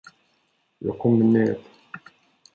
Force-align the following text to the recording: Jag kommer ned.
Jag 0.79 0.97
kommer 0.99 1.23
ned. 1.25 1.59